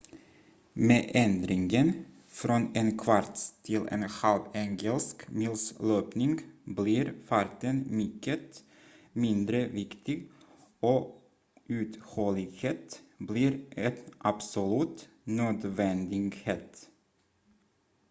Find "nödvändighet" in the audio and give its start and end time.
15.23-16.89